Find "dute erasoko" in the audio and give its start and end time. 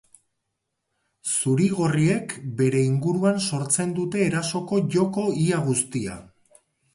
4.01-4.81